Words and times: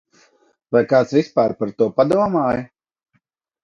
Vai 0.77 0.81
kāds 0.93 1.13
vispār 1.19 1.55
par 1.61 1.77
to 1.83 1.91
padomāja? 2.01 2.69